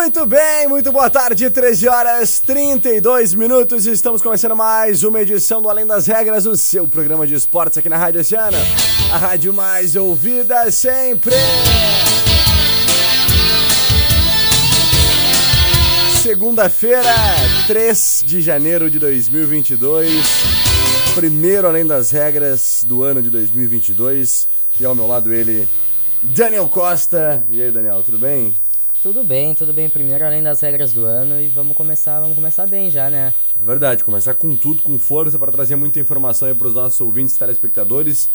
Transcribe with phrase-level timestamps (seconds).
[0.00, 3.84] Muito bem, muito boa tarde, 13 horas 32 minutos.
[3.84, 7.90] Estamos começando mais uma edição do Além das Regras, o seu programa de esportes aqui
[7.90, 8.56] na Rádio Oceana.
[9.12, 11.34] A rádio mais ouvida sempre.
[16.22, 17.14] Segunda-feira,
[17.66, 20.08] 3 de janeiro de 2022.
[21.14, 24.48] Primeiro Além das Regras do ano de 2022.
[24.80, 25.68] E ao meu lado ele,
[26.22, 27.46] Daniel Costa.
[27.50, 28.56] E aí, Daniel, tudo bem?
[29.02, 29.88] Tudo bem, tudo bem.
[29.88, 33.32] Primeiro, além das regras do ano, e vamos começar, vamos começar bem já, né?
[33.58, 37.00] É verdade, começar com tudo, com força, para trazer muita informação aí para os nossos
[37.00, 38.28] ouvintes telespectadores.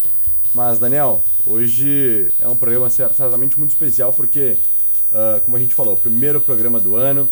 [0.56, 4.58] Mas, Daniel, hoje é um programa certamente muito especial, porque,
[5.12, 7.30] uh, como a gente falou, primeiro programa do ano.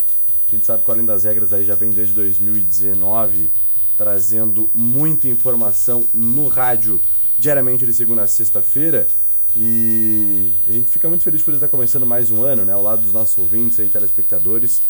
[0.47, 3.51] A gente sabe que Além das Regras aí já vem desde 2019,
[3.97, 7.01] trazendo muita informação no rádio,
[7.39, 9.07] diariamente de segunda a sexta-feira.
[9.55, 12.73] E a gente fica muito feliz por estar começando mais um ano, né?
[12.73, 14.81] Ao lado dos nossos ouvintes aí, telespectadores,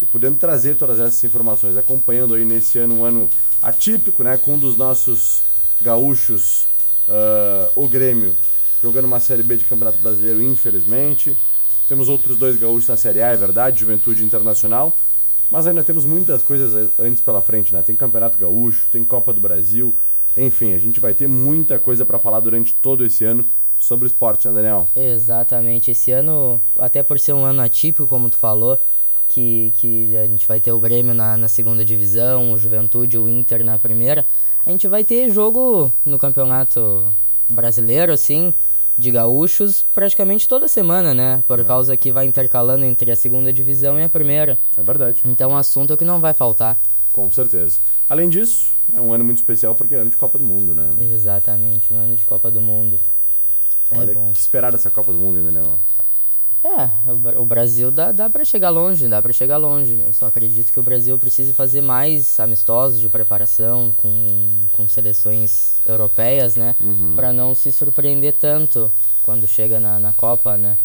[0.00, 3.28] e podendo trazer todas essas informações, acompanhando aí nesse ano um ano
[3.60, 4.36] atípico, né?
[4.36, 5.42] Com um dos nossos
[5.80, 6.68] gaúchos,
[7.08, 8.36] uh, o Grêmio,
[8.80, 11.36] jogando uma Série B de Campeonato Brasileiro, infelizmente.
[11.88, 14.96] Temos outros dois gaúchos na Série A, é verdade, Juventude Internacional.
[15.50, 17.82] Mas ainda temos muitas coisas antes pela frente, né?
[17.82, 19.94] Tem Campeonato Gaúcho, tem Copa do Brasil,
[20.36, 23.44] enfim, a gente vai ter muita coisa para falar durante todo esse ano
[23.78, 24.88] sobre o esporte, né, Daniel?
[24.94, 25.90] Exatamente.
[25.90, 28.78] Esse ano, até por ser um ano atípico, como tu falou,
[29.28, 33.28] que, que a gente vai ter o Grêmio na, na segunda divisão, o Juventude, o
[33.28, 34.24] Inter na primeira,
[34.64, 37.06] a gente vai ter jogo no campeonato
[37.48, 38.54] brasileiro, assim,
[38.96, 41.42] de gaúchos, praticamente toda semana, né?
[41.46, 41.64] Por é.
[41.64, 44.56] causa que vai intercalando entre a segunda divisão e a primeira.
[44.76, 45.22] É verdade.
[45.26, 46.78] Então, um assunto que não vai faltar.
[47.12, 47.78] Com certeza.
[48.08, 50.90] Além disso, é um ano muito especial porque é ano de Copa do Mundo, né?
[50.98, 52.98] Exatamente, um ano de Copa do Mundo.
[53.90, 54.32] É Olha, bom.
[54.32, 55.62] que esperar dessa Copa do Mundo ainda, né?
[56.64, 56.88] É,
[57.36, 60.02] o Brasil dá, dá para chegar longe, dá para chegar longe.
[60.06, 65.74] Eu só acredito que o Brasil precise fazer mais amistosos de preparação com, com seleções
[65.86, 66.74] europeias, né?
[66.80, 67.12] Uhum.
[67.14, 68.90] Para não se surpreender tanto
[69.22, 70.78] quando chega na, na Copa, né?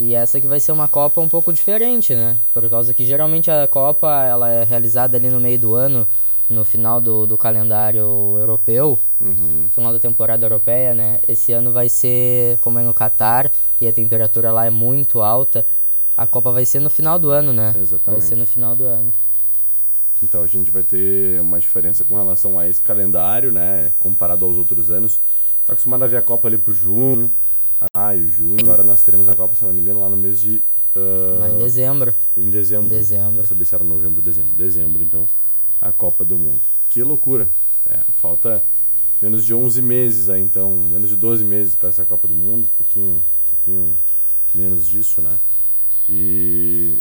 [0.00, 2.36] E essa que vai ser uma Copa um pouco diferente, né?
[2.54, 6.08] Por causa que geralmente a Copa ela é realizada ali no meio do ano,
[6.48, 9.66] no final do, do calendário europeu, uhum.
[9.70, 11.20] final da temporada europeia, né?
[11.26, 15.66] Esse ano vai ser, como é no Catar, e a temperatura lá é muito alta,
[16.16, 17.74] a Copa vai ser no final do ano, né?
[17.80, 18.20] Exatamente.
[18.20, 19.12] Vai ser no final do ano.
[20.22, 23.92] Então a gente vai ter uma diferença com relação a esse calendário, né?
[23.98, 25.20] Comparado aos outros anos.
[25.66, 27.30] Tá acostumado a ver a Copa ali pro junho,
[27.94, 28.60] maio, junho.
[28.60, 30.62] Agora nós teremos a Copa, se não me engano, lá no mês de.
[30.94, 31.38] Uh...
[31.40, 32.14] Lá em dezembro.
[32.36, 32.88] Em dezembro.
[32.88, 33.36] Dezembro.
[33.38, 34.54] Não sabia se era novembro ou dezembro.
[34.56, 35.28] Dezembro, então
[35.80, 36.60] a Copa do Mundo.
[36.90, 37.48] Que loucura!
[37.88, 38.62] É, falta
[39.20, 42.64] menos de 11 meses aí, então, menos de 12 meses para essa Copa do Mundo,
[42.64, 43.96] um pouquinho, pouquinho
[44.54, 45.38] menos disso, né?
[46.08, 46.98] E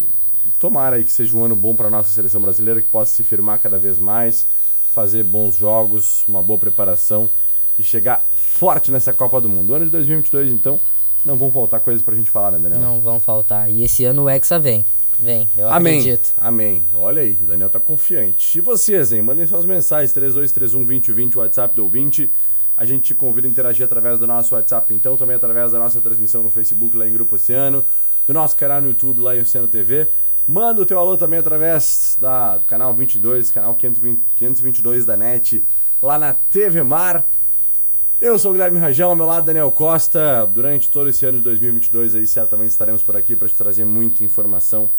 [0.60, 3.60] tomara aí que seja um ano bom para nossa seleção brasileira, que possa se firmar
[3.60, 4.48] cada vez mais,
[4.94, 7.30] fazer bons jogos, uma boa preparação
[7.78, 9.72] e chegar forte nessa Copa do Mundo.
[9.72, 10.80] O ano de 2022, então,
[11.26, 12.80] não vão faltar coisas para a gente falar, né, Daniel?
[12.80, 13.70] Não vão faltar.
[13.70, 14.86] E esse ano o Hexa vem.
[15.20, 16.00] Vem, eu Amém.
[16.00, 16.34] acredito.
[16.38, 16.84] Amém.
[16.94, 18.58] Olha aí, o Daniel tá confiante.
[18.58, 19.22] E vocês, hein?
[19.22, 22.30] Mandem suas mensagens, 3231 2020, WhatsApp do ouvinte.
[22.78, 26.02] A gente te convida a interagir através do nosso WhatsApp, então, também através da nossa
[26.02, 27.86] transmissão no Facebook, lá em Grupo Oceano,
[28.28, 30.08] do nosso canal no YouTube, lá em Oceano TV.
[30.46, 35.64] Manda o teu alô também através da, do canal 22, canal 520, 522 da NET,
[36.02, 37.26] lá na TV Mar.
[38.20, 40.46] Eu sou o Guilherme Rajão, ao meu lado Daniel Costa.
[40.46, 44.24] Durante todo esse ano de 2022 aí certamente estaremos por aqui para te trazer muita
[44.24, 44.90] informação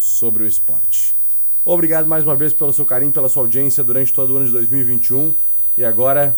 [0.00, 1.14] sobre o esporte.
[1.62, 4.52] Obrigado mais uma vez pelo seu carinho, pela sua audiência durante todo o ano de
[4.52, 5.34] 2021.
[5.76, 6.34] E agora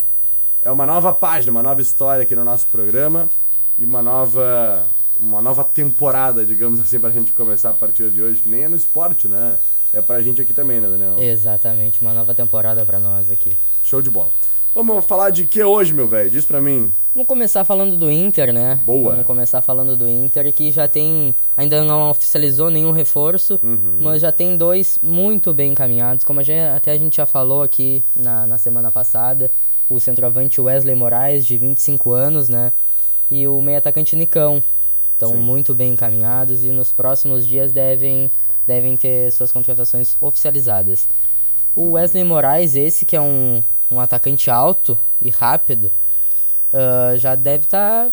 [0.63, 3.31] é uma nova página, uma nova história aqui no nosso programa
[3.79, 4.89] e uma nova
[5.21, 8.69] uma nova temporada, digamos assim, pra gente começar a partir de hoje, que nem é
[8.69, 9.57] no esporte, né?
[9.93, 11.17] É pra gente aqui também, né, Daniel?
[11.21, 13.57] Exatamente, uma nova temporada pra nós aqui.
[13.85, 14.33] Show de bola.
[14.75, 16.31] Vamos falar de que hoje, meu velho?
[16.31, 16.93] Diz pra mim.
[17.15, 18.81] Vamos começar falando do Inter, né?
[18.87, 19.11] Boa.
[19.11, 21.35] Vamos começar falando do Inter, que já tem.
[21.55, 23.99] Ainda não oficializou nenhum reforço, Uhum.
[24.01, 26.25] mas já tem dois muito bem encaminhados.
[26.25, 29.51] Como a gente- até a gente já falou aqui na, na semana passada,
[29.91, 32.73] o centroavante Wesley Moraes, de 25 anos, né?
[33.31, 34.63] E o meio-atacante Nicão.
[35.13, 38.29] Estão muito bem encaminhados e nos próximos dias devem,
[38.67, 41.07] devem ter suas contratações oficializadas.
[41.77, 45.93] O Wesley Moraes, esse que é um, um atacante alto e rápido,
[46.73, 48.11] ah, já deve estar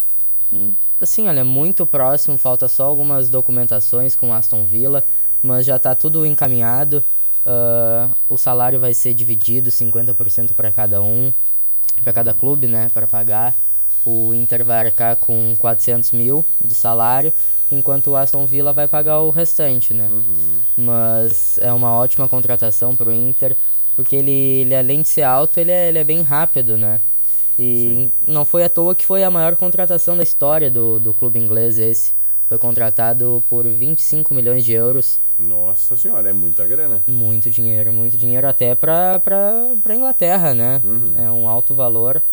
[0.99, 5.03] assim, olha, muito próximo, falta só algumas documentações com o Aston Villa,
[5.41, 7.03] mas já está tudo encaminhado.
[7.45, 11.31] Ah, o salário vai ser dividido 50% para cada um,
[12.03, 13.55] para cada clube, né, para pagar.
[14.05, 17.33] O Inter vai arcar com 400 mil de salário,
[17.71, 20.09] enquanto o Aston Villa vai pagar o restante, né?
[20.75, 23.55] Mas é uma ótima contratação para o Inter,
[23.99, 27.01] porque ele, ele, além de ser alto, ele é, ele é bem rápido, né?
[27.59, 31.37] E não foi à toa que foi a maior contratação da história do, do clube
[31.37, 32.13] inglês esse.
[32.47, 35.19] Foi contratado por 25 milhões de euros.
[35.37, 37.03] Nossa senhora, é muita grana.
[37.07, 40.81] Muito dinheiro, muito dinheiro até pra, pra, pra Inglaterra, né?
[41.17, 42.23] É um alto valor.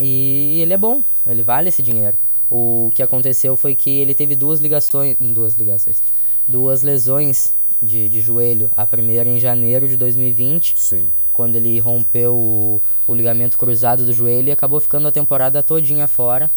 [0.00, 2.16] E ele é bom, ele vale esse dinheiro.
[2.50, 6.02] O que aconteceu foi que ele teve duas ligações, duas ligações,
[6.48, 8.70] duas lesões de, de joelho.
[8.76, 11.10] A primeira em janeiro de 2020, Sim.
[11.32, 16.06] quando ele rompeu o, o ligamento cruzado do joelho e acabou ficando a temporada todinha
[16.06, 16.48] fora.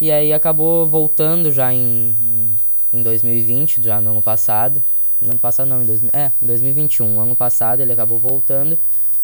[0.00, 1.78] E aí acabou voltando já em,
[2.92, 4.82] em, em 2020, já no ano passado.
[5.20, 7.20] No ano passado não, em, dois, é, em 2021.
[7.20, 8.76] Ano passado ele acabou voltando.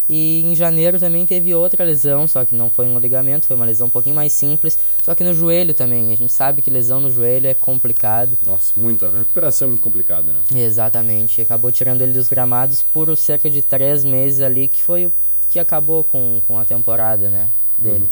[0.09, 3.67] E em janeiro também teve outra lesão, só que não foi um ligamento, foi uma
[3.67, 6.13] lesão um pouquinho mais simples, só que no joelho também.
[6.13, 8.39] A gente sabe que lesão no joelho é complicado.
[8.45, 9.05] Nossa, muito.
[9.05, 10.41] A recuperação é muito complicada, né?
[10.55, 11.43] Exatamente.
[11.43, 15.13] Acabou tirando ele dos gramados por cerca de três meses ali, que foi o
[15.49, 18.09] que acabou com, com a temporada, né, dele.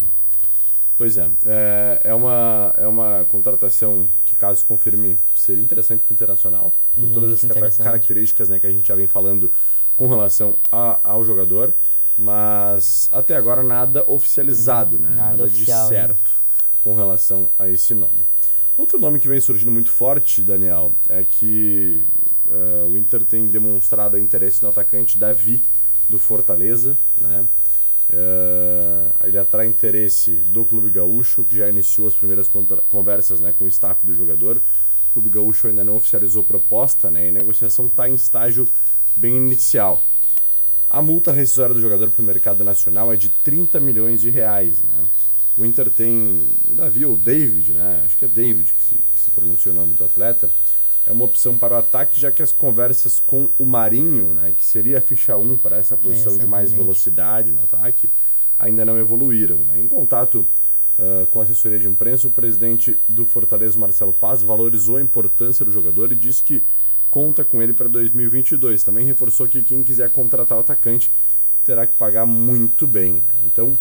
[0.98, 6.14] Pois é, é, é uma, é uma contratação que, caso confirme, seria interessante para o
[6.14, 9.52] Internacional, por todas as características né, que a gente já vem falando
[9.96, 11.72] com relação a- ao jogador,
[12.18, 15.10] mas até agora nada oficializado, né?
[15.16, 16.00] nada oficial, de né?
[16.00, 16.30] certo
[16.82, 18.24] com relação a esse nome.
[18.76, 22.04] Outro nome que vem surgindo muito forte, Daniel, é que
[22.48, 25.60] eh, o Inter tem demonstrado interesse no atacante Davi
[26.08, 27.44] do Fortaleza, né?
[28.08, 32.48] Eh, ele atrai interesse do Clube Gaúcho, que já iniciou as primeiras
[32.88, 34.58] conversas né, com o staff do jogador.
[35.10, 37.26] O Clube Gaúcho ainda não oficializou proposta, né?
[37.26, 38.68] E a negociação está em estágio
[39.16, 40.02] bem inicial.
[40.88, 44.80] A multa rescisória do jogador para o mercado nacional é de 30 milhões de reais,
[44.82, 45.04] né?
[45.56, 48.02] O Inter tem o Davi ou David, né?
[48.04, 50.50] Acho que é David que se, que se pronuncia o nome do atleta.
[51.06, 54.64] É uma opção para o ataque, já que as conversas com o Marinho, né, que
[54.64, 58.10] seria a ficha 1 para essa posição de mais velocidade no ataque,
[58.58, 59.58] ainda não evoluíram.
[59.58, 59.78] Né?
[59.78, 60.44] Em contato
[60.98, 65.64] ah, com a assessoria de imprensa, o presidente do Fortaleza, Marcelo Paz, valorizou a importância
[65.64, 66.64] do jogador e disse que
[67.16, 68.84] conta com ele para 2022.
[68.84, 71.10] Também reforçou que quem quiser contratar o atacante
[71.64, 73.14] terá que pagar muito bem.
[73.14, 73.34] né?
[73.42, 73.72] Então,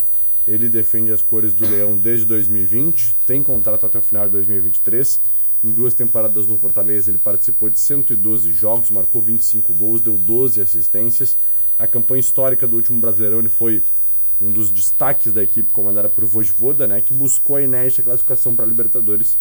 [0.48, 5.20] ele defende as cores do Leão desde 2020, tem contrato até o final de 2023.
[5.62, 10.62] Em duas temporadas no Fortaleza, ele participou de 112 jogos, marcou 25 gols, deu 12
[10.62, 11.36] assistências.
[11.78, 13.84] A campanha histórica do último Brasileirão ele foi
[14.40, 18.66] um dos destaques da equipe comandada por Vojvoda, né, que buscou a inédita classificação para
[18.66, 19.38] Libertadores,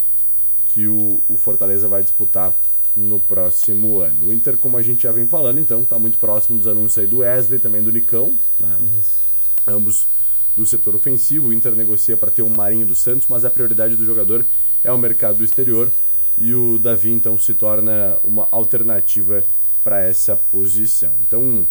[0.67, 2.53] que o, o Fortaleza vai disputar
[2.95, 4.27] no próximo ano.
[4.27, 7.07] O Inter, como a gente já vem falando, então, está muito próximo dos anúncios aí
[7.07, 8.77] do Wesley, também do Nicão, né?
[8.99, 9.21] Isso.
[9.67, 10.07] ambos
[10.55, 11.49] do setor ofensivo.
[11.49, 14.45] O Inter negocia para ter um Marinho do Santos, mas a prioridade do jogador
[14.83, 15.91] é o mercado do exterior
[16.37, 19.43] e o Davi então se torna uma alternativa
[19.83, 21.13] para essa posição.
[21.21, 21.65] Então,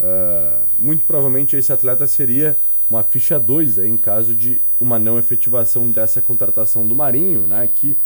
[0.00, 2.56] ah, muito provavelmente esse atleta seria
[2.88, 7.68] uma ficha 2 aí, em caso de uma não efetivação dessa contratação do Marinho, né,
[7.72, 7.96] que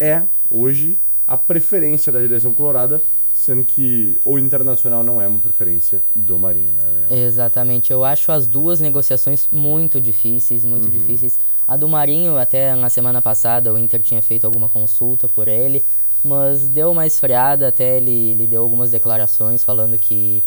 [0.00, 3.02] é hoje a preferência da direção colorada,
[3.32, 6.82] sendo que o Internacional não é uma preferência do Marinho, né?
[6.82, 7.26] Daniel?
[7.26, 7.92] Exatamente.
[7.92, 11.38] Eu acho as duas negociações muito difíceis, muito difíceis.
[11.66, 15.84] A do Marinho, até na semana passada, o Inter tinha feito alguma consulta por ele,
[16.22, 20.44] mas deu uma esfriada, até ele, ele deu algumas declarações falando que,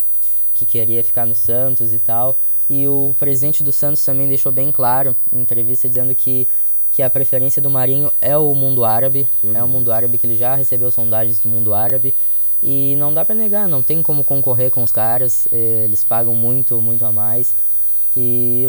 [0.54, 2.38] que queria ficar no Santos e tal.
[2.70, 6.48] E o presidente do Santos também deixou bem claro em entrevista dizendo que,
[6.92, 10.36] que a preferência do Marinho é o mundo árabe, é o mundo árabe que ele
[10.36, 12.14] já recebeu sondagens do mundo árabe.
[12.62, 16.34] E não dá pra negar, não tem como concorrer com os caras, eh, eles pagam
[16.34, 17.54] muito, muito a mais.
[18.16, 18.66] E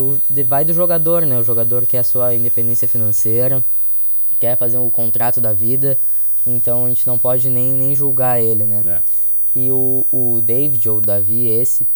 [0.46, 1.38] vai do jogador, né?
[1.38, 3.64] O jogador quer a sua independência financeira,
[4.38, 5.98] quer fazer o contrato da vida,
[6.46, 8.82] então a gente não pode nem, nem julgar ele, né?
[8.86, 9.00] É.
[9.56, 11.86] E o, o David, ou Davi, esse,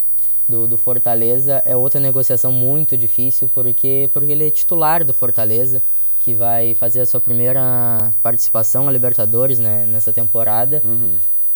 [0.49, 5.83] do, do Fortaleza, é outra negociação muito difícil, porque, porque ele é titular do Fortaleza,
[6.23, 10.81] que vai fazer a sua primeira participação a Libertadores né, nessa temporada.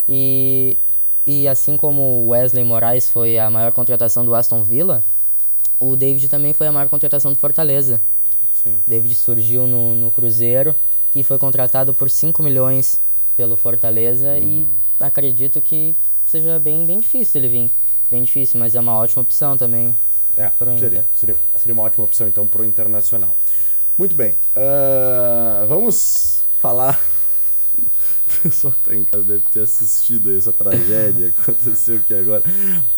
[0.09, 0.77] E,
[1.25, 5.05] e assim como o Wesley Moraes foi a maior contratação do Aston Villa,
[5.79, 8.01] o David também foi a maior contratação do Fortaleza.
[8.53, 8.77] Sim.
[8.87, 10.75] David surgiu no, no Cruzeiro
[11.15, 13.01] e foi contratado por 5 milhões
[13.37, 14.67] pelo Fortaleza e
[14.99, 15.95] acredito que
[16.27, 17.71] seja bem, bem difícil ele vir.
[18.11, 19.95] Bem difícil, mas é uma ótima opção também.
[20.37, 23.35] É, seria, seria, seria uma ótima opção então pro Internacional.
[23.97, 24.35] Muito bem.
[24.55, 26.99] ah, vamos falar.
[28.26, 32.43] O pessoal que tá em casa deve ter assistido essa tragédia que aconteceu aqui agora.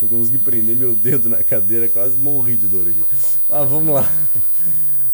[0.00, 3.05] Eu consegui prender meu dedo na cadeira, quase morri de dor aqui.
[3.49, 4.11] Mas vamos lá.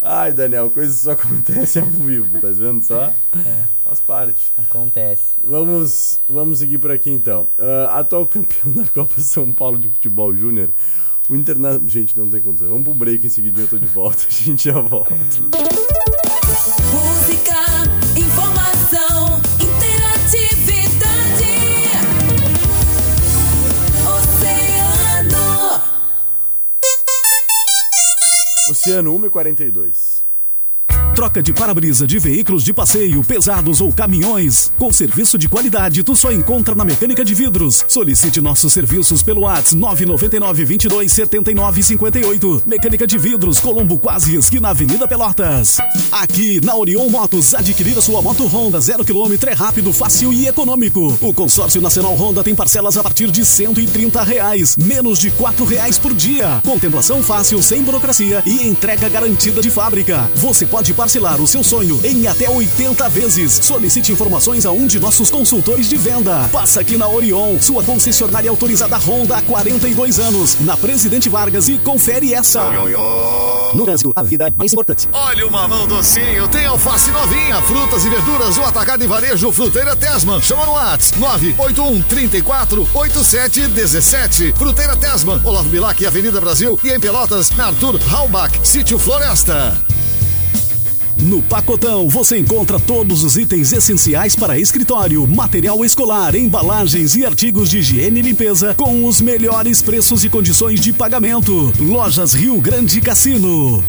[0.00, 3.12] Ai, Daniel, coisa só acontece ao vivo, tá vendo só?
[3.85, 4.53] Faz parte.
[4.57, 5.35] Acontece.
[5.43, 7.49] Vamos, vamos seguir por aqui então.
[7.59, 10.71] Ah, atual campeão da Copa São Paulo de Futebol Júnior.
[11.28, 11.88] O Internacional.
[11.88, 12.69] Gente, não tem condição.
[12.69, 14.25] Vamos pro break em seguidinho, eu tô de volta.
[14.28, 15.14] A gente já volta.
[16.93, 17.54] Música,
[18.21, 21.45] informação, interatividade.
[25.16, 25.83] Oceano.
[28.71, 30.25] Oceano 1h42.
[31.25, 34.71] Troca de para-brisa de veículos de passeio, pesados ou caminhões.
[34.76, 37.83] Com serviço de qualidade, tu só encontra na Mecânica de Vidros.
[37.88, 42.64] Solicite nossos serviços pelo WhatsApp 999 22 79 58.
[42.66, 45.78] Mecânica de Vidros, Colombo Quase, esquina Avenida Pelotas.
[46.12, 50.47] Aqui na Orion Motos, adquirir a sua moto Honda 0 km é rápido, fácil e
[50.47, 51.16] econômico.
[51.23, 55.97] O consórcio nacional Honda tem parcelas a partir de 130 reais, menos de 4 reais
[55.97, 56.61] por dia.
[56.62, 60.31] Contemplação fácil, sem burocracia e entrega garantida de fábrica.
[60.35, 63.52] Você pode parcelar o seu sonho em até 80 vezes.
[63.52, 66.49] Solicite informações a um de nossos consultores de venda.
[66.52, 71.78] Passa aqui na Orion, sua concessionária autorizada Honda há 42 anos, na Presidente Vargas e
[71.78, 72.64] confere essa.
[73.75, 75.09] No Brasil, a vida é mais importante.
[75.12, 79.94] Olha o mamão docinho, tem alface novinha, frutas e verduras, o atacado e varejo Fruteira
[79.94, 80.42] Tesman.
[80.42, 84.52] Chama no Whats 981 34 87 17.
[84.56, 89.94] Fruteira Tesman, Olavo Bilac, Avenida Brasil e em Pelotas, na Arthur Halbach, Sítio Floresta.
[91.25, 97.71] No Pacotão você encontra todos os itens essenciais para escritório, material escolar, embalagens e artigos
[97.71, 101.73] de higiene e limpeza com os melhores preços e condições de pagamento.
[101.81, 103.83] Lojas Rio Grande Cassino.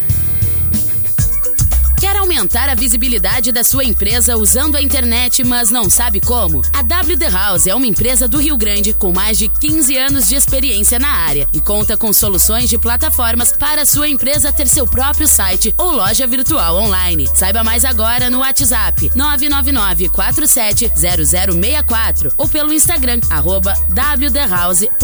[2.25, 6.63] Aumentar a visibilidade da sua empresa usando a internet, mas não sabe como?
[6.73, 10.33] A WD House é uma empresa do Rio Grande com mais de 15 anos de
[10.33, 15.27] experiência na área e conta com soluções de plataformas para sua empresa ter seu próprio
[15.27, 17.29] site ou loja virtual online.
[17.35, 24.95] Saiba mais agora no WhatsApp 999 47 0064 ou pelo Instagram arroba wdhouse.com.br.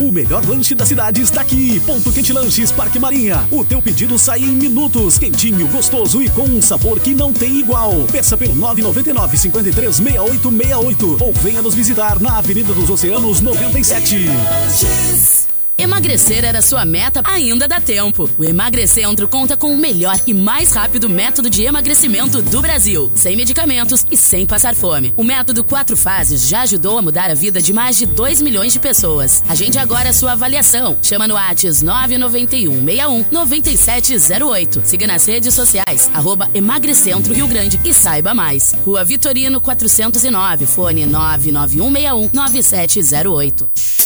[0.00, 1.78] O melhor lanche da cidade está aqui.
[1.80, 3.46] Ponto Quente Lanches Parque Marinha.
[3.50, 5.18] O teu pedido sai em minutos.
[5.18, 7.92] Quentinho, gostoso e com um sabor que não tem igual.
[8.10, 15.39] Peça pelo 999 53 6868 ou venha nos visitar na Avenida dos Oceanos 97.
[15.80, 17.22] Emagrecer era sua meta?
[17.24, 18.28] Ainda dá tempo.
[18.38, 23.34] O Emagrecentro conta com o melhor e mais rápido método de emagrecimento do Brasil, sem
[23.34, 25.14] medicamentos e sem passar fome.
[25.16, 28.74] O método quatro fases já ajudou a mudar a vida de mais de 2 milhões
[28.74, 29.42] de pessoas.
[29.48, 30.98] Agende agora a sua avaliação.
[31.00, 34.82] Chama no Whats 991 61 9708.
[34.84, 38.74] Siga nas redes sociais, arroba Emagrecentro Rio Grande e saiba mais.
[38.84, 43.99] Rua Vitorino 409, fone 99161 9708.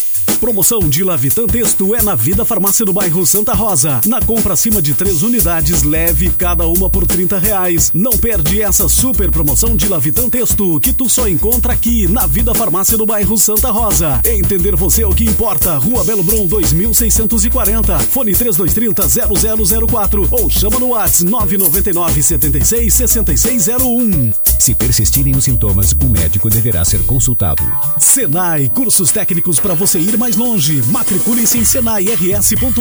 [0.45, 3.99] Promoção de Lavitan Texto é na Vida Farmácia do bairro Santa Rosa.
[4.05, 7.91] Na compra acima de três unidades, leve cada uma por 30 reais.
[7.95, 12.53] Não perde essa super promoção de Lavitan Texto que tu só encontra aqui na Vida
[12.53, 14.21] Farmácia do bairro Santa Rosa.
[14.23, 15.79] Entender você o que importa.
[15.79, 17.97] Rua Belo Brum 2640.
[18.01, 24.31] Fone 3230 0004 ou chama no WhatsApp 999 76 6601.
[24.59, 27.63] Se persistirem os sintomas, o médico deverá ser consultado.
[27.99, 30.81] Senai, cursos técnicos para você ir mais longe.
[30.87, 32.75] Matricule-se em senairs.org.br.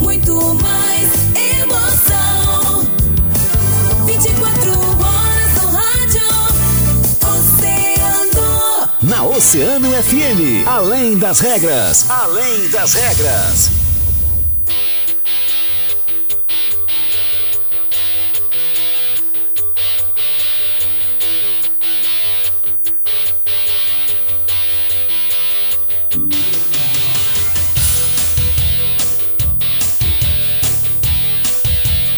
[0.00, 1.08] Muito mais
[1.60, 2.86] emoção.
[4.06, 6.28] 24 horas no rádio.
[7.38, 8.88] Oceano.
[9.02, 12.10] Na Oceano FM, além das regras.
[12.10, 13.81] Além das regras.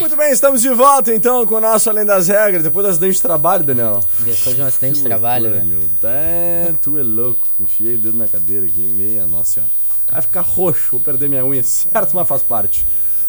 [0.01, 3.15] Muito bem, estamos de volta então com o nosso Além das Regras, depois do acidente
[3.15, 4.01] de trabalho, Daniel.
[4.19, 5.63] Depois de um acidente de trabalho, né?
[5.65, 7.47] Meu, Deus, tu é louco.
[7.61, 9.73] Enfiei o dedo na cadeira aqui, meia, nossa senhora.
[10.11, 12.85] Vai ficar roxo, vou perder minha unha, certo, mas faz parte.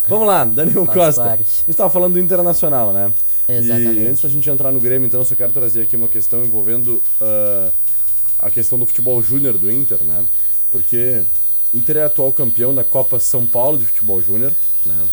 [0.08, 1.24] Vamos lá, Daniel faz Costa.
[1.24, 1.42] Parte.
[1.42, 3.14] A gente estava falando do Internacional, né?
[3.48, 4.00] Exatamente.
[4.00, 6.44] E antes da gente entrar no Grêmio, então, eu só quero trazer aqui uma questão
[6.44, 7.72] envolvendo uh,
[8.40, 10.26] a questão do futebol júnior do Inter, né?
[10.72, 11.24] Porque
[11.74, 14.54] Inter é atual campeão da Copa São Paulo de Futebol Júnior,
[14.86, 15.06] né?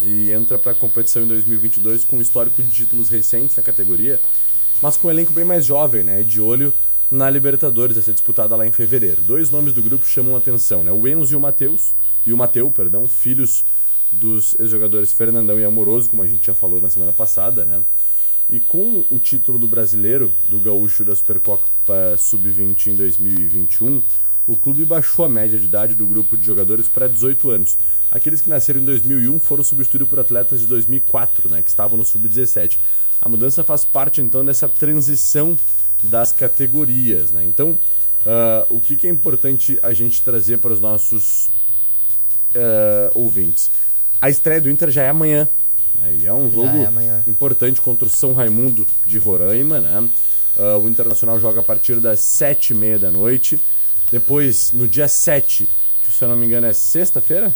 [0.00, 4.20] E entra para a competição em 2022 com um histórico de títulos recentes na categoria,
[4.82, 6.20] mas com um elenco bem mais jovem, né?
[6.20, 6.72] E de olho
[7.10, 9.22] na Libertadores a ser disputada lá em fevereiro.
[9.22, 10.90] Dois nomes do grupo chamam a atenção, né?
[10.90, 11.94] O Enzo e o Matheus,
[12.26, 13.64] e o Mateu, perdão, filhos
[14.12, 17.82] dos ex-jogadores Fernandão e Amoroso, como a gente já falou na semana passada, né?
[18.48, 24.02] E com o título do brasileiro, do gaúcho da Supercopa Sub-20 em 2021,
[24.46, 27.78] o clube baixou a média de idade do grupo de jogadores para 18 anos.
[28.10, 32.04] Aqueles que nasceram em 2001 foram substituídos por atletas de 2004, né, que estavam no
[32.04, 32.78] Sub-17.
[33.22, 35.56] A mudança faz parte, então, dessa transição
[36.02, 37.30] das categorias.
[37.30, 37.44] Né?
[37.44, 37.78] Então,
[38.26, 41.48] ah, o que, que é importante a gente trazer para os nossos
[42.54, 43.70] eh, ouvintes?
[44.20, 45.48] A estreia do Inter já é amanhã.
[45.94, 46.18] Né?
[46.20, 49.80] E é um jogo é importante contra o São Raimundo de Roraima.
[49.80, 50.10] Né?
[50.56, 53.60] Ah, o Internacional joga a partir das sete e meia da noite.
[54.14, 55.68] Depois, no dia 7,
[56.00, 57.52] que se eu não me engano é sexta-feira?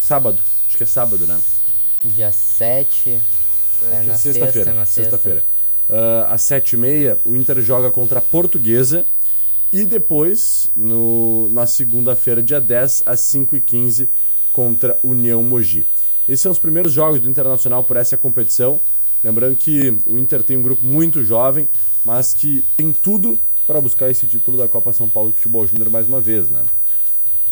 [0.00, 0.42] Sábado.
[0.66, 1.40] Acho que é sábado, né?
[2.02, 3.10] Dia 7.
[3.10, 3.20] É,
[3.84, 4.74] na é sexta, sexta-feira.
[4.74, 5.02] na sexta.
[5.02, 5.44] Sexta-feira.
[5.88, 9.06] Ah, às sete e meia, o Inter joga contra a Portuguesa.
[9.72, 14.08] E depois, no, na segunda-feira, dia 10, às 5h15,
[14.52, 15.86] contra União Mogi.
[16.26, 18.80] Esses são os primeiros jogos do Internacional por essa competição.
[19.22, 21.68] Lembrando que o Inter tem um grupo muito jovem,
[22.04, 25.90] mas que tem tudo para buscar esse título da Copa São Paulo de Futebol Júnior
[25.90, 26.62] mais uma vez, né?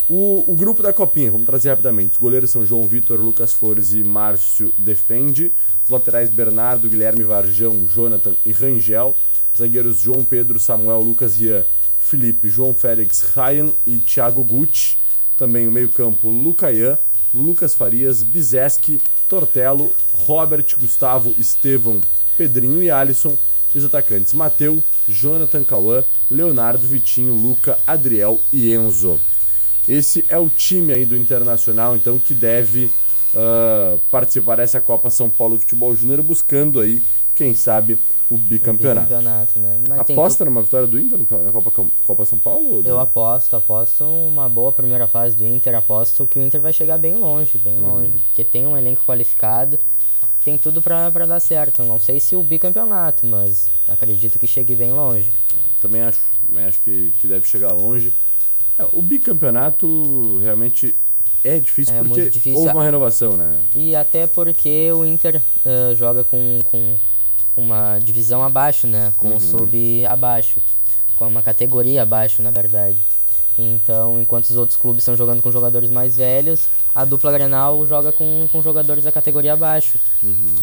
[0.09, 2.13] O, o grupo da Copinha, vamos trazer rapidamente.
[2.13, 5.51] Os goleiros são João Vitor, Lucas Flores e Márcio Defende.
[5.83, 9.15] Os laterais Bernardo, Guilherme Varjão, Jonathan e Rangel.
[9.55, 11.65] Zagueiros João Pedro, Samuel, Lucas Rian,
[11.99, 14.97] Felipe, João Félix, Ryan e Thiago Gucci.
[15.37, 16.97] Também o meio-campo Lucaian,
[17.33, 22.01] Lucas Farias, Bizeski, Tortello, Robert, Gustavo, Estevão,
[22.37, 23.37] Pedrinho e Alisson.
[23.73, 29.19] E os atacantes Mateu, Jonathan Cauã, Leonardo, Vitinho, Luca, Adriel e Enzo.
[29.87, 32.91] Esse é o time aí do Internacional, então, que deve
[33.35, 37.01] ah, participar dessa Copa São Paulo de Futebol Júnior, buscando aí,
[37.35, 37.97] quem sabe,
[38.29, 39.07] o bicampeonato.
[39.07, 39.79] Campeonato, né?
[39.87, 41.71] Mas tem Aposta numa vitória do Inter na Copa,
[42.05, 42.83] Copa São Paulo?
[42.85, 46.99] Eu aposto, aposto uma boa primeira fase do Inter, aposto que o Inter vai chegar
[46.99, 47.87] bem longe, bem Uhum.
[47.87, 49.79] longe, porque tem um elenco qualificado,
[50.49, 51.83] tem tudo pra dar certo.
[51.83, 55.31] Não sei se o bicampeonato, mas acredito que chegue bem longe.
[55.79, 58.11] Também acho, também acho que, que deve chegar longe.
[58.77, 60.95] É, o bicampeonato realmente
[61.43, 62.59] é difícil É porque difícil.
[62.59, 63.59] houve uma renovação, né?
[63.75, 66.95] E até porque o Inter eh, joga com, com
[67.55, 69.13] uma divisão abaixo, né?
[69.15, 70.59] Com o sub abaixo.
[71.15, 72.97] Com uma categoria abaixo, na verdade.
[73.59, 78.11] Então, enquanto os outros clubes estão jogando com jogadores mais velhos, a dupla Grenal joga
[78.11, 79.99] com, com jogadores da categoria abaixo.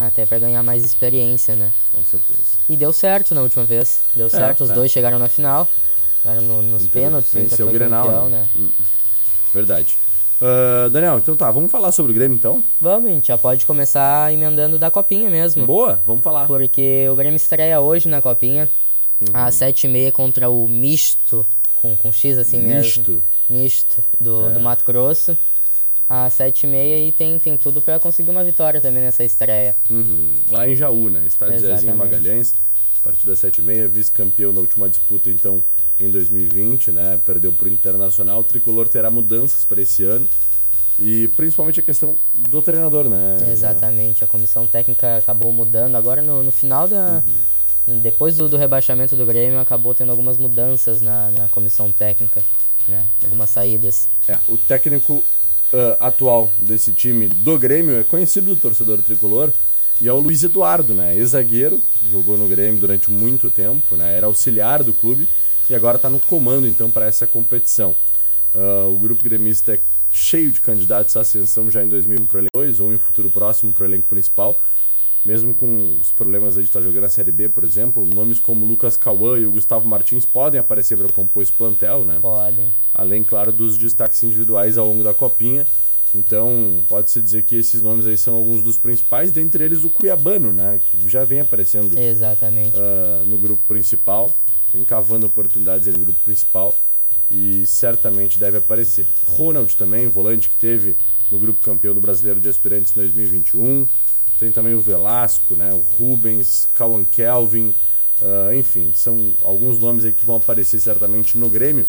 [0.00, 1.70] Até para ganhar mais experiência, né?
[1.94, 2.40] Com certeza.
[2.68, 4.00] E deu certo na última vez.
[4.14, 4.74] Deu certo, os é.
[4.74, 5.68] dois chegaram na final.
[6.22, 8.46] Chegaram no- nos Inter pênaltis, Inter venceu o Grenal, campeão, né?
[8.54, 8.68] né?
[9.52, 9.96] Verdade.
[10.40, 12.62] Ah, Daniel, então tá, vamos falar sobre o Grêmio então?
[12.80, 15.64] Vamos, a gente já pode começar emendando da copinha mesmo.
[15.66, 16.46] Boa, vamos falar.
[16.46, 18.68] Porque o Grêmio estreia hoje na Copinha,
[19.18, 19.28] Uhum.
[19.32, 21.46] às 7h30 contra o Misto,
[21.87, 23.01] com, com X assim Misto.
[23.01, 23.14] É.
[23.14, 23.22] mesmo.
[23.49, 25.37] Misto, do, do Mato Grosso.
[26.09, 29.75] Às 7h30 e tem, tem tudo pra conseguir uma vitória também nessa estreia.
[29.90, 30.35] Uhum.
[30.51, 31.25] Lá em Jaú, né?
[31.27, 31.96] Estádio Zezinho.
[31.96, 32.55] Magalhães,
[33.01, 35.64] a partir das 7h30, vice-campeão da última disputa, então,
[35.99, 37.20] em 2020, né?
[37.25, 38.40] Perdeu pro Internacional.
[38.40, 40.29] O Tricolor terá mudanças para esse ano.
[40.99, 43.37] E principalmente a questão do treinador, né?
[43.51, 47.22] Exatamente, a comissão técnica acabou mudando agora no, no final da.
[47.27, 47.56] Uhum.
[47.87, 52.42] Depois do, do rebaixamento do Grêmio, acabou tendo algumas mudanças na, na comissão técnica,
[52.88, 53.07] né?
[53.22, 54.09] Algumas saídas.
[54.27, 55.22] É, o técnico
[55.72, 59.53] ah, atual desse time do Grêmio é conhecido do torcedor tricolor
[60.01, 61.14] e é o Luiz Eduardo, né?
[61.14, 64.16] Ex-zagueiro, jogou no Grêmio durante muito tempo, né?
[64.16, 65.29] Era auxiliar do clube
[65.68, 67.94] e agora está no comando então para essa competição.
[68.55, 69.81] Ah, o grupo gremista é
[70.12, 73.29] cheio de candidatos à ascensão já em 2001 para o elenco 2 ou em futuro
[73.29, 74.57] próximo para o elenco principal.
[75.27, 78.97] Mesmo com os problemas de estar jogando a Série B, por exemplo, nomes como Lucas
[78.97, 82.19] Cauã e o Gustavo Martins podem aparecer para compor esse plantel, né?
[82.21, 82.73] Podem.
[82.95, 85.67] além, claro, dos destaques individuais ao longo da copinha.
[86.15, 90.53] Então, pode-se dizer que esses nomes aí são alguns dos principais, dentre eles o Cuiabano,
[90.53, 92.77] né, que já vem aparecendo Exatamente.
[92.79, 94.31] ah, no grupo principal,
[94.73, 96.73] vem cavando oportunidades no grupo principal
[97.29, 99.05] e certamente deve aparecer.
[99.27, 100.97] Ronald também, volante que teve
[101.33, 103.89] no grupo campeão do Brasileiro de Aspirantes em 2021.
[104.38, 105.72] Tem também o Velasco, né?
[105.72, 107.75] O Rubens, Cauan Kelvin,
[108.22, 111.87] ah, enfim, são alguns nomes aí que vão aparecer certamente no Grêmio.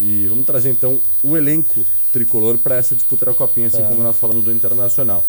[0.00, 4.16] E vamos trazer então o elenco tricolor para essa disputa da Copinha, assim como nós
[4.16, 5.24] falamos do Internacional.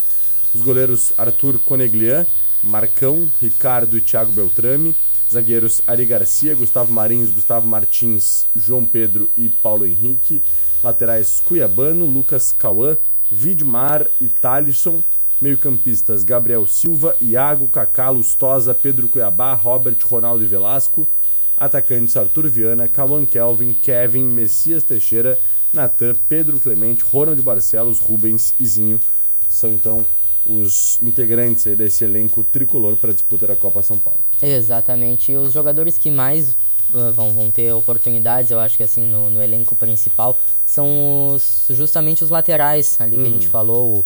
[0.53, 2.25] Os goleiros Arthur Coneglian,
[2.61, 4.95] Marcão, Ricardo e Thiago Beltrame.
[5.31, 10.43] Zagueiros Ari Garcia, Gustavo Marins, Gustavo Martins, João Pedro e Paulo Henrique.
[10.83, 12.97] Laterais Cuiabano, Lucas Cauã,
[13.31, 15.01] Vidmar e Thalisson.
[15.41, 21.07] Meio-campistas Gabriel Silva, Iago, Cacá, Lustosa, Pedro Cuiabá, Robert, Ronaldo e Velasco.
[21.55, 25.39] Atacantes Arthur Viana, Cauã Kelvin, Kevin, Messias Teixeira,
[25.71, 28.99] Natan, Pedro Clemente, Ronald Barcelos, Rubens e Zinho.
[29.47, 30.05] São então
[30.45, 34.19] os integrantes desse elenco tricolor para a disputa da Copa São Paulo.
[34.41, 35.31] Exatamente.
[35.31, 36.57] E os jogadores que mais
[36.93, 41.67] uh, vão, vão ter oportunidades, eu acho que assim, no, no elenco principal, são os,
[41.69, 44.05] justamente os laterais ali que a gente falou, o,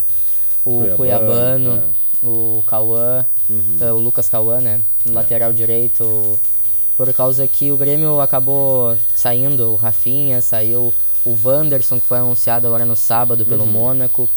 [0.70, 1.84] o Cuiabano, Cuiabano,
[2.24, 3.78] o Cauã, Uhum.
[3.80, 4.82] eh, o Lucas Cauã, né?
[5.06, 6.38] No lateral direito,
[6.98, 10.94] por causa que o Grêmio acabou saindo, o Rafinha, saiu
[11.26, 13.72] o Wanderson, que foi anunciado agora no sábado pelo Uhum.
[13.72, 14.28] Mônaco.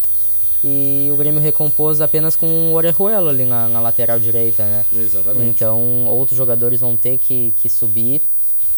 [0.63, 4.85] E o Grêmio recompôs apenas com o Orejuelo ali na, na lateral direita, né?
[4.95, 5.47] Exatamente.
[5.49, 8.21] Então, outros jogadores vão ter que, que subir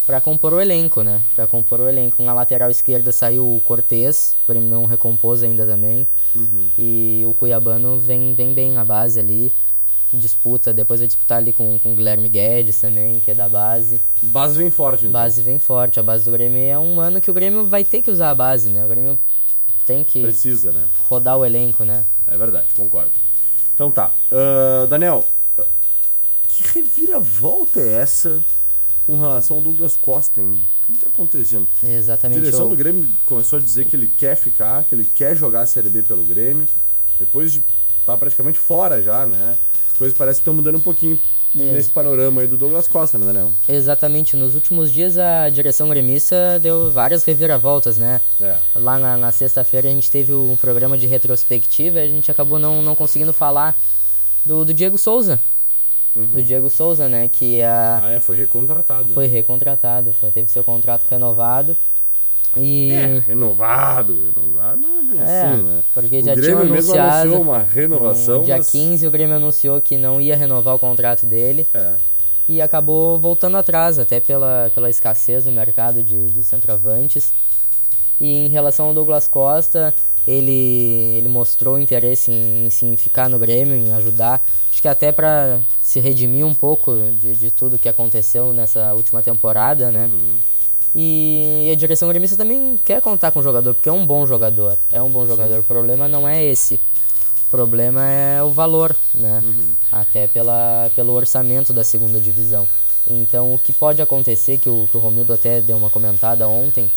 [0.07, 1.21] para compor o elenco, né?
[1.35, 2.23] Para compor o elenco.
[2.23, 6.07] Na lateral esquerda saiu o Cortez, o Grêmio não recompôs ainda também.
[6.35, 6.71] Uhum.
[6.79, 9.53] E o Cuiabano vem, vem bem na base ali.
[10.13, 13.99] Disputa, depois vai disputar ali com, com o Guilherme Guedes também, que é da base.
[14.21, 15.13] Base vem forte, então.
[15.13, 15.99] Base vem forte.
[15.99, 18.35] A base do Grêmio é um ano que o Grêmio vai ter que usar a
[18.35, 18.85] base, né?
[18.85, 19.19] O Grêmio
[19.87, 20.87] tem que Precisa, né?
[21.09, 22.05] rodar o elenco, né?
[22.27, 23.11] É verdade, concordo.
[23.75, 24.13] Então tá.
[24.31, 25.27] Ah, Daniel,
[26.47, 28.43] que reviravolta é essa
[29.07, 30.53] com relação ao Douglas Costa, hein?
[30.83, 31.67] O que tá acontecendo?
[31.83, 32.41] A Exatamente.
[32.41, 35.63] direção o- do Grêmio começou a dizer que ele quer ficar, que ele quer jogar
[35.63, 36.67] a Série B pelo Grêmio.
[37.19, 37.63] Depois de
[38.01, 39.57] estar praticamente fora já, né?
[39.91, 41.19] As coisas parecem que estão mudando um pouquinho
[41.55, 43.53] nesse panorama aí do Douglas Costa, né, Daniel?
[43.69, 48.21] Exatamente, nos últimos dias a direção gremista deu várias reviravoltas, né?
[48.41, 48.57] É.
[48.75, 52.59] Lá na, na sexta-feira a gente teve um programa de retrospectiva e a gente acabou
[52.59, 53.77] não, não conseguindo falar
[54.45, 55.39] do, do Diego Souza.
[56.15, 57.29] Do Diego Souza, né?
[57.33, 59.09] Que a, Ah, é, foi recontratado.
[59.09, 61.77] foi recontratado, foi, teve seu contrato renovado.
[62.57, 62.91] E.
[62.93, 65.83] É, renovado, renovado é É, assim, né?
[65.95, 68.69] porque o já Grêmio mesmo anunciado anunciou uma renovação, No dia mas...
[68.71, 71.67] 15 o Grêmio anunciou que não ia renovar o contrato dele.
[71.73, 71.95] É.
[72.47, 77.33] e acabou voltando atrás, até pela, pela escassez no mercado de, de centroavantes.
[78.21, 79.95] E em relação ao Douglas Costa,
[80.27, 84.43] ele, ele mostrou interesse em, em sim ficar no Grêmio, em ajudar.
[84.83, 89.23] Acho que até para se redimir um pouco de, de tudo que aconteceu nessa última
[89.23, 90.11] temporada, né?
[90.93, 94.77] E, a direção gremista também quer contar com o jogador, porque é um bom jogador.
[94.91, 95.61] É um bom jogador.
[95.61, 96.81] O problema não é esse.
[97.47, 99.41] O problema é o valor, né?
[99.93, 102.67] Até pela, pelo orçamento da segunda divisão.
[103.09, 106.91] Então, o que pode acontecer, que o, que o Romildo até deu uma comentada ontem,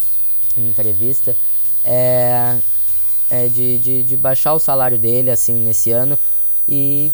[0.58, 1.38] em entrevista,
[1.84, 2.58] é,
[3.30, 6.18] é de, de, de baixar o salário dele, assim, nesse ano.
[6.68, 7.12] E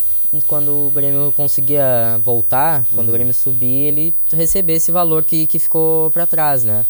[0.47, 5.59] quando o Grêmio conseguia voltar, quando o Grêmio subir, ele receber esse valor que, que
[5.59, 6.85] ficou para trás, né?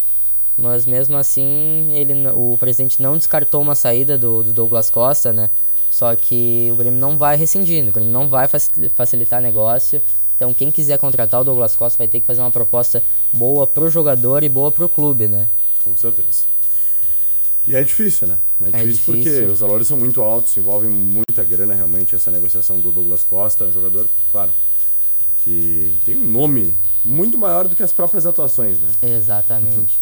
[0.57, 5.49] Mas mesmo assim, ele, o presidente não descartou uma saída do, do Douglas Costa, né?
[5.89, 10.01] Só que o Grêmio não vai rescindir, o Grêmio não vai facil- facilitar negócio.
[10.35, 13.89] Então, quem quiser contratar o Douglas Costa vai ter que fazer uma proposta boa pro
[13.89, 15.47] jogador e boa pro clube, né?
[15.83, 16.45] Com certeza.
[17.67, 18.39] E é difícil, né?
[18.61, 19.13] É difícil, difícil.
[19.13, 23.65] porque os valores são muito altos, envolvem muita grana realmente essa negociação do Douglas Costa,
[23.65, 24.51] um jogador, claro,
[25.43, 28.89] que tem um nome muito maior do que as próprias atuações, né?
[29.01, 29.97] Exatamente.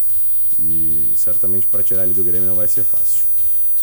[0.57, 3.23] E certamente para tirar ele do Grêmio não vai ser fácil.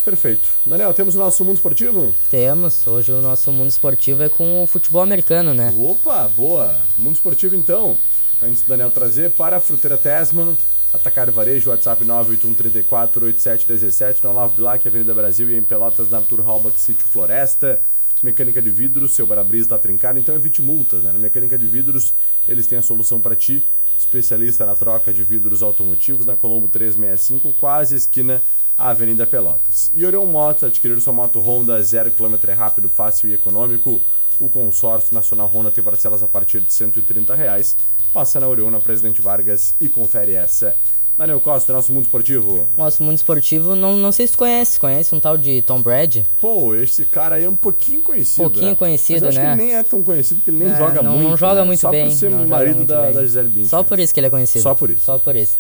[0.05, 0.49] Perfeito.
[0.65, 2.15] Daniel, temos o nosso mundo esportivo?
[2.31, 5.75] Temos, hoje o nosso mundo esportivo é com o futebol americano, né?
[5.77, 6.81] Opa, boa!
[6.97, 7.97] Mundo esportivo então.
[8.41, 10.57] Antes do Daniel trazer para a Fruteira Tesman,
[10.93, 16.81] Atacar Varejo, WhatsApp 981348717, na Olavo Bilac, Avenida Brasil e em Pelotas, na Arthur Halbach,
[16.81, 17.81] Sítio Floresta.
[18.23, 21.13] Mecânica de vidros, seu para-brisa está trincado, então evite multas, né?
[21.13, 22.15] Na Mecânica de Vidros,
[22.49, 23.67] eles têm a solução para ti.
[23.99, 28.43] Especialista na troca de vidros automotivos na Colombo 365, quase esquina
[28.77, 29.91] Avenida Pelotas.
[29.95, 34.01] E Orion Motos, adquirir sua moto Honda 0km é rápido, fácil e econômico.
[34.39, 37.77] O consórcio nacional Honda tem parcelas a partir de 130 reais.
[38.13, 40.75] Passa na Orion, na Presidente Vargas e confere essa.
[41.19, 42.69] Daniel Costa, nosso mundo esportivo.
[42.77, 46.27] Nosso mundo esportivo, não, não sei se conhece, conhece um tal de Tom Brady?
[46.43, 48.43] Pô, esse cara aí é um pouquinho conhecido.
[48.43, 48.75] Pouquinho né?
[48.75, 49.57] conhecido, Mas eu acho né?
[49.57, 51.29] que ele nem é tão conhecido porque ele nem É, joga não, muito.
[51.31, 51.67] Não joga né?
[51.69, 52.05] muito Só bem.
[52.11, 53.13] por ser não marido da, bem.
[53.15, 53.65] da Gisele Bündchen.
[53.71, 54.61] Só por isso que ele é conhecido.
[54.63, 55.05] Só por isso.
[55.07, 55.57] Só por isso.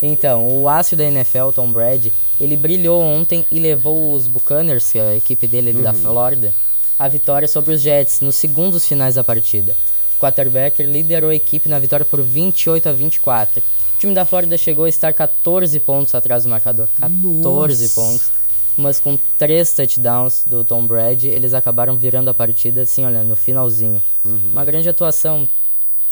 [0.00, 2.10] Então, o ácio da NFL, Tom Brady,
[2.40, 5.96] ele brilhou ontem e levou os Buccaneers, que é a equipe dele ali da Uhum.
[5.96, 6.54] Flórida,
[6.98, 9.76] a vitória sobre os Jets nos segundos finais da partida.
[10.16, 13.60] O quarterback liderou a equipe na vitória por 28 a 24.
[13.60, 16.88] O time da Flórida chegou a estar 14 pontos atrás do marcador.
[16.98, 18.32] 14 pontos.
[18.76, 23.36] Mas com três touchdowns do Tom Brady, eles acabaram virando a partida assim, olha, no
[23.36, 24.02] finalzinho.
[24.24, 25.48] Uma grande atuação.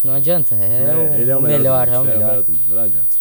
[0.04, 2.42] Não adianta, é, o, ele é o o melhor, melhor, do é o mundo, melhor.
[2.42, 3.16] do mundo, não adianta.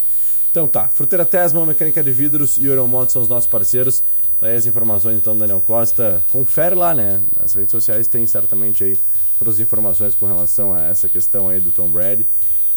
[0.51, 4.03] Então tá, Fruteira Tesma, Mecânica de Vidros e Euromoto são os nossos parceiros.
[4.37, 6.23] Tá aí as informações então, Daniel Costa.
[6.29, 7.21] Confere lá, né?
[7.39, 8.99] Nas redes sociais tem certamente aí
[9.39, 12.27] todas as informações com relação a essa questão aí do Tom Brady,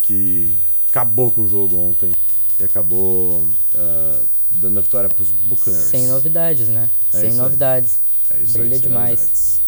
[0.03, 0.57] que
[0.89, 2.17] acabou com o jogo ontem
[2.61, 4.21] e acabou ah,
[4.53, 5.87] dando a vitória pros Buccaneers.
[5.87, 6.89] Sem novidades, né?
[7.13, 7.43] É Sem isso aí.
[7.45, 7.99] novidades.
[8.31, 9.19] É isso Brilha aí, demais.
[9.19, 9.61] novidades.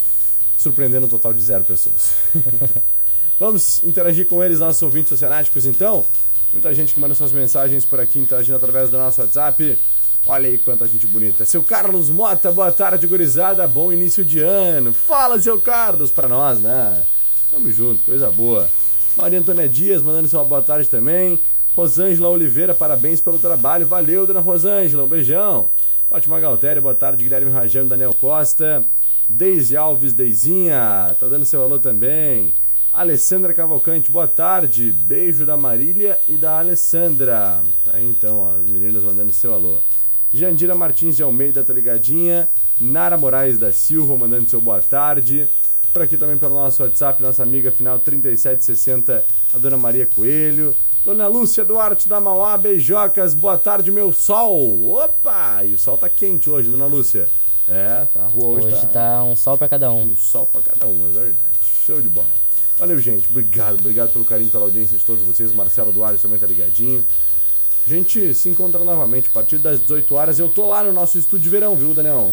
[0.57, 2.13] Surpreendendo um total de zero pessoas.
[3.39, 6.07] Vamos interagir com eles, nossos ouvintes oceanáticos, então.
[6.53, 9.79] Muita gente que manda suas mensagens por aqui, interagindo através do nosso WhatsApp.
[10.27, 11.45] Olha aí quanta gente bonita.
[11.45, 13.67] Seu Carlos Mota, boa tarde, gurizada.
[13.69, 14.93] Bom início de ano.
[14.93, 17.05] Fala, seu Carlos, pra nós, né?
[17.51, 18.69] Tamo junto, coisa boa.
[19.17, 21.39] Maria Antônia Dias mandando sua boa tarde também.
[21.77, 23.87] Rosângela Oliveira, parabéns pelo trabalho.
[23.87, 25.71] Valeu, dona Rosângela, um beijão.
[26.09, 27.23] Fátima Galtéria, boa tarde.
[27.23, 28.85] Guilherme Rajano, Daniel Costa.
[29.29, 32.55] Deise Alves, Deizinha, tá dando seu alô também.
[32.97, 34.91] Alessandra Cavalcante, boa tarde.
[34.91, 37.63] Beijo da Marília e da Alessandra.
[37.85, 39.77] Tá aí então, ó, as meninas mandando seu alô.
[40.33, 42.49] Jandira Martins de Almeida, tá ligadinha.
[42.81, 45.47] Nara Moraes da Silva mandando seu boa tarde.
[45.93, 50.75] Por aqui também pelo nosso WhatsApp, nossa amiga final 3760, a dona Maria Coelho.
[51.05, 54.91] Dona Lúcia Duarte da Mauá, beijocas, boa tarde, meu sol.
[54.93, 55.63] Opa!
[55.67, 57.29] E o sol tá quente hoje, dona Lúcia.
[57.69, 60.13] É, a rua hoje, Hoje tá um sol pra cada um.
[60.13, 61.57] um sol pra cada um, é verdade.
[61.85, 62.46] Show de bola.
[62.79, 63.27] Valeu, gente.
[63.31, 65.53] Obrigado, obrigado pelo carinho, pela audiência de todos vocês.
[65.53, 67.05] Marcelo Duarte também tá ligadinho.
[67.87, 70.39] A gente se encontra novamente a partir das 18 horas.
[70.39, 72.33] Eu tô lá no nosso estúdio de verão, viu, Daniel?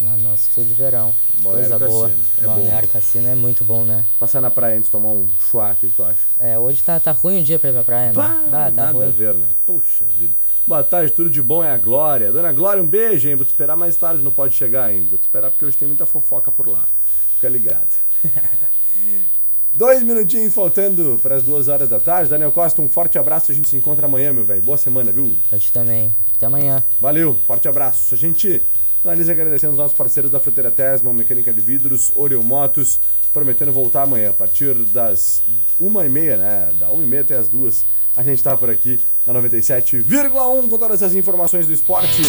[0.00, 1.14] Lá no nosso estúdio de verão.
[1.42, 2.10] Balneário Coisa boa.
[2.38, 4.06] É Balneário Cassino é muito bom, né?
[4.18, 6.22] Passar na praia antes de tomar um chua, o que que tu acha?
[6.38, 8.14] É, hoje tá, tá ruim o dia pra ir pra praia, né?
[8.14, 9.10] Pá, Ah, tá nada a ruim.
[9.10, 9.46] ver, né?
[9.66, 10.34] Puxa vida.
[10.66, 12.32] Boa tarde, tudo de bom é a Glória.
[12.32, 13.36] Dona Glória, um beijo, hein?
[13.36, 15.10] Vou te esperar mais tarde, não pode chegar ainda.
[15.10, 16.86] Vou te esperar porque hoje tem muita fofoca por lá.
[17.34, 17.94] Fica ligado.
[19.74, 22.28] Dois minutinhos faltando para as duas horas da tarde.
[22.28, 23.50] Daniel Costa, um forte abraço.
[23.50, 24.60] A gente se encontra amanhã, meu velho.
[24.60, 25.34] Boa semana, viu?
[25.48, 26.14] Pra ti também.
[26.36, 26.84] Até amanhã.
[27.00, 28.14] Valeu, forte abraço.
[28.14, 28.62] A gente
[29.00, 33.00] finaliza agradecendo os nossos parceiros da Fruteira Tesma, Mecânica de Vidros, Oreo Motos,
[33.32, 35.42] prometendo voltar amanhã a partir das
[35.80, 36.70] uma e meia, né?
[36.78, 37.86] Da uma e meia até as duas.
[38.14, 42.22] A gente tá por aqui na 97,1 com todas as informações do esporte.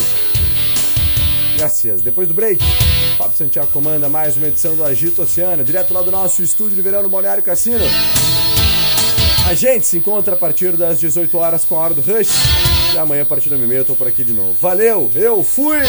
[1.57, 2.01] Graças.
[2.01, 2.63] Depois do break,
[3.17, 6.81] Fábio Santiago comanda mais uma edição do Agito Oceano, direto lá do nosso estúdio de
[6.81, 7.85] verão no Balneário Cassino.
[9.47, 12.31] A gente se encontra a partir das 18 horas com a hora do Rush.
[12.93, 14.53] E amanhã, a partir da meia, eu tô por aqui de novo.
[14.59, 15.79] Valeu, eu fui!